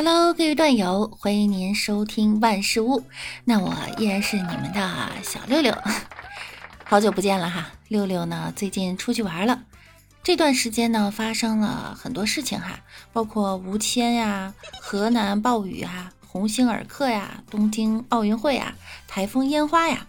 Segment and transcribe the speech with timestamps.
[0.00, 3.02] Hello，各位段友，欢迎您收听万事屋。
[3.44, 5.76] 那我依然是你们的小六六，
[6.86, 7.72] 好久不见了哈。
[7.88, 9.64] 六六呢，最近出去玩了，
[10.22, 12.78] 这段时间呢，发生了很多事情哈，
[13.12, 18.76] 包括吴谦呀、河南暴雨啊、鸿星尔克呀、东京奥运会啊、
[19.08, 20.06] 台风烟花呀。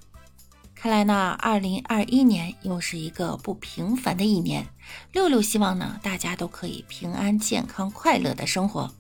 [0.76, 4.68] 看来呢，二零二一年又是一个不平凡的一年。
[5.12, 8.94] 六六希望呢，大家都可以平安、健康、快乐的生活。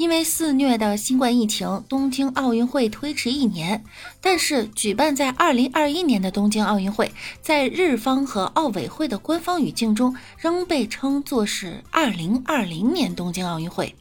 [0.00, 3.84] 因为肆虐的新冠疫情，东京奥运会推迟一年。
[4.22, 13.94] 但是，举办在二零二一年的东京奥运会，在日方和奥委会的官方语境中，仍被称作是二零二零年东京奥运会。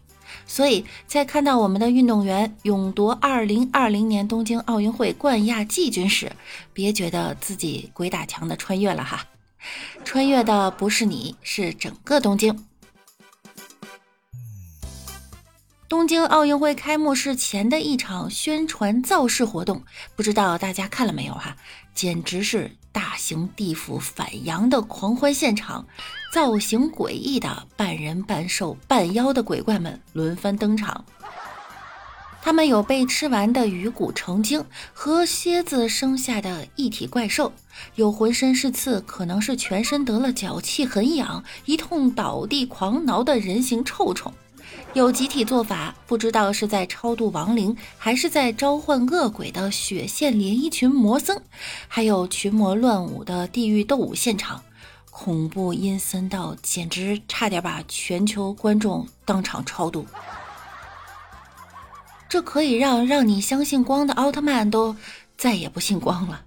[0.47, 6.31] 所以在看到我们的运动员勇夺二零二零年东京奥运会冠亚季军时，
[6.71, 9.25] 别觉得自己鬼打墙的穿越了哈，
[10.05, 12.68] 穿越的不是你，是整个东京。
[15.89, 19.81] 东京奥运会开幕式前的一场宣传造势活动，
[20.15, 21.55] 不知道大家看了没有哈？
[21.95, 25.83] 简直是大型地府反阳的狂欢现场，
[26.31, 31.03] 造型诡异的半人半兽半妖的鬼怪们轮番登场。
[32.39, 37.51] 他们有被吃完的鱼骨成精和蝎子生下的异体怪兽，
[37.95, 44.31] 有浑身是刺，可能是全身得了脚气很痒，一通倒地狂挠的人形臭虫。
[44.93, 51.39] 有集体做法，不知道是在超度亡灵，还是在召唤恶鬼的血线连衣裙魔僧，
[51.87, 54.63] 还有群魔乱舞的地狱斗舞现场，
[55.11, 60.07] 恐怖阴森到简直差点把全球观众当场超度。
[62.27, 64.95] 这可以让让你相信光的奥特曼都
[65.37, 66.41] 再也不信光了。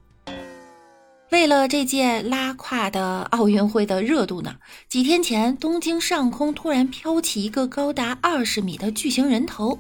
[1.33, 9.79] 为了这届拉胯的奥运会的热度呢，几天前东京上空突然飘起一个高达二十米的巨型人头，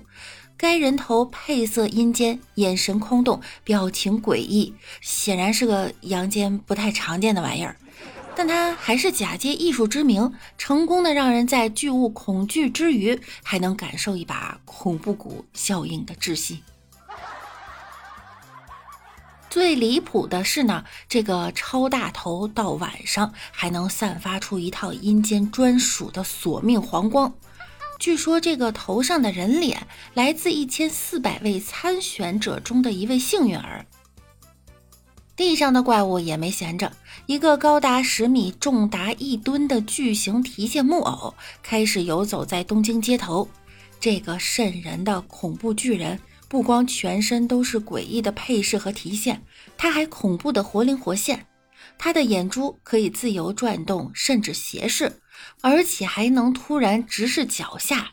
[0.56, 7.76] 该人头配色阴间，眼神空洞，表情诡异，显然是个阳间不太常见的玩意儿。
[8.34, 16.62] 但他还是假借艺术之名，成功的让人在巨物恐惧之余，还能感受一把恐怖谷效应的窒息。
[19.52, 27.30] 最离谱的是呢，这个超大头到晚上还能散发出一套阴间专属的索命黄光。
[27.98, 33.84] 据说这个头上的人脸来自一千四百位参选者中的一位幸运儿。
[35.36, 36.90] 地上的怪物也没闲着，
[37.26, 43.46] 一个高达十米、重达一吨的巨型提线木偶开始游走在东京街头。
[44.00, 46.18] 这个瘆人的恐怖巨人。
[46.52, 49.42] 不光全身都是诡异的配饰和提线，
[49.78, 51.46] 他还恐怖的活灵活现。
[51.96, 55.22] 他的眼珠可以自由转动，甚至斜视，
[55.62, 58.10] 而且还能突然直视脚下。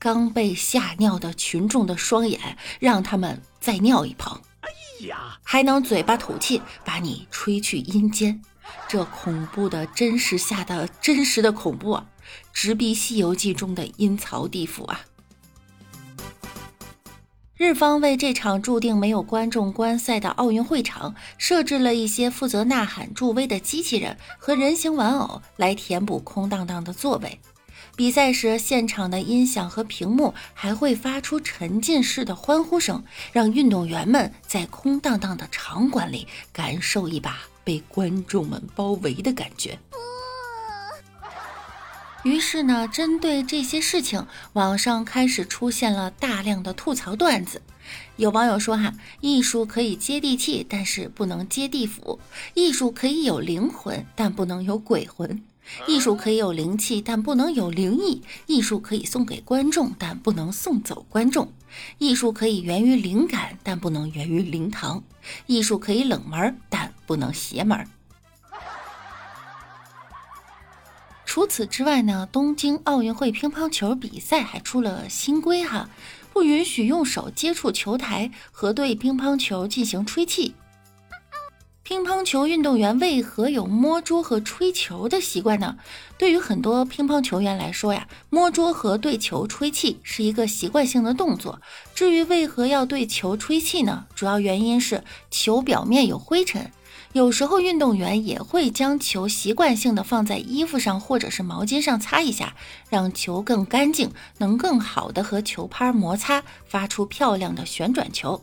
[0.00, 4.40] 刚被吓尿的群众的双眼，让他们再尿一泡。
[4.62, 8.42] 哎呀，还能嘴巴吐气，把你吹去阴间。
[8.88, 12.04] 这恐怖的真实下的真实的恐怖啊，
[12.52, 15.02] 直逼《西游记》中的阴曹地府啊！
[17.56, 27.40] 日方为这场注定没有观众观赛的奥运会场设置了一些负责呐喊助威的机器人和人形玩偶，来填补空荡荡的座位。
[27.96, 33.02] 比赛时，现场的音响和屏幕还会发出沉浸式的欢呼声，
[33.32, 39.78] 让运动员们在空荡荡的场馆里感受一把被观众们包围的感觉。
[42.26, 47.62] 于是呢，针对这些事情，网上开始出现了大量的吐槽段子。
[48.16, 52.18] 有网友说：“哈，艺术可以接地气，但是不能接地府；
[52.54, 55.40] 艺术可以有灵魂，但不能有鬼魂；
[55.86, 61.46] 艺术可以有灵气，但不能有灵异；艺术可以送给观众，但不能送走观众；
[61.98, 65.00] 艺术可以源于灵感，但不能源于灵堂；
[65.46, 67.86] 艺术可以冷门，但不能邪门。”
[71.36, 75.86] 除此之外呢，东京奥运会乒乓球比赛还出了新规哈，
[76.32, 80.54] 不允许用手接触球台和对乒乓球进行吹气。
[81.82, 85.76] 乒乓球运动员为何有摸桌和吹球的习惯呢？
[86.16, 91.60] 对于很多乒乓球员来说呀，摸桌和对球吹气是一个习惯性的动作。
[91.94, 94.06] 至于为何要对球吹气呢？
[94.14, 96.72] 主要原因是球表面有灰尘。
[97.16, 102.54] 有时候运动员也会将球习惯性的放在衣服上或者是毛巾上擦一下，
[102.90, 108.42] 让球更干净，能更好的和球拍摩擦，发出漂亮的旋转球。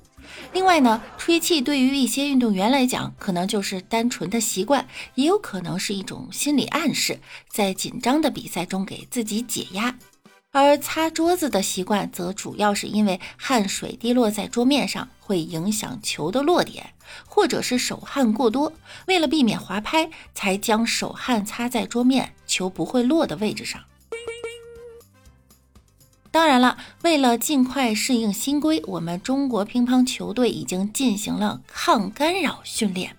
[0.54, 9.96] 另外呢，吹气对于一些运动员来讲，可能就是单纯的习惯，也有可能是一种心理暗示，在紧张的比赛中给自己解压。
[10.56, 16.94] 而擦桌子的习惯则主要是因为汗水滴落在桌面上会影响球的落点，
[17.26, 18.72] 或者是手汗过多，
[19.08, 23.82] 为了避免滑拍，才将手汗擦在桌面球不会落的位置上。
[26.30, 33.18] 当然了，为了尽快适应新规，我们中国乒乓球队已经进行了抗干扰训练。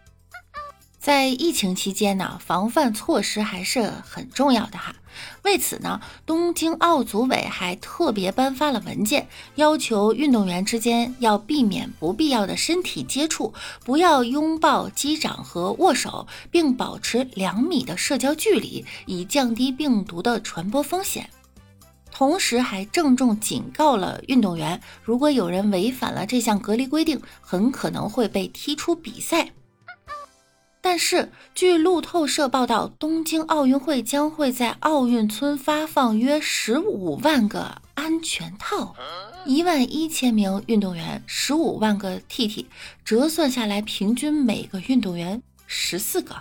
[1.01, 4.95] 在疫情期间呢，防范措施还是很重要的哈。
[5.43, 13.53] 为此呢，东京奥组委还特别颁发了文件，要求运动员之间要避免不必要的身体接触，
[13.85, 21.29] 不要拥抱、击掌和握手，并保持两米的社交距离，以降低病毒的传播风险。
[22.11, 29.51] 同时还郑重警告了运动员，如果有人违反了这项隔离规定，很可能会被踢出比赛。
[30.85, 38.95] 但是，据路透社报道，东京奥运会将会在奥运村发放约十五万个安全套，
[39.47, 42.67] 一万一千名运动员，十五万个 TT，
[43.03, 46.37] 折算下来，平均每个运动员十四个。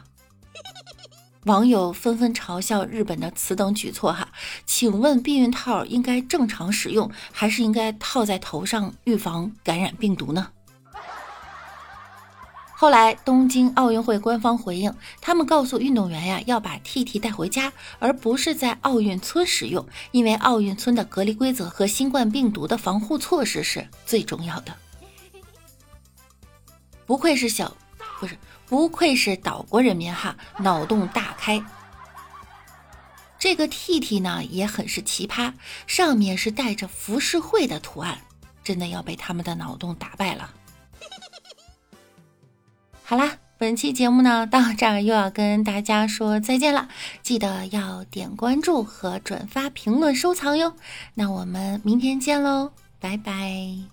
[1.45, 4.27] 网友纷纷嘲笑日本的此等举措，哈，
[4.65, 10.49] 请问避孕套应该正常使用，还是应该套在头上预防感染病毒呢？
[12.83, 24.75] 后来东京奥运会官方回应，他们告诉运动员呀，要把 TT 带回家，而不是在奥运村使用，因为奥运村的隔离规则和新冠病毒的防护措施是最重要的。
[27.05, 27.73] 不愧是小，
[28.19, 28.37] 不是。
[28.67, 31.63] 不愧是岛国人民哈，脑洞大开。
[33.39, 35.53] 这个 T T 呢也很是奇葩，
[35.87, 38.19] 上面是带着浮世绘的图案，
[38.61, 40.49] 真的要被他们的脑洞打败了。
[43.13, 46.87] 好啦，本期节目呢到这儿又要跟大家说再见了，
[47.21, 50.73] 记得要点关注和转发、评论、收藏哟。
[51.13, 53.92] 那我们明天见喽，拜拜。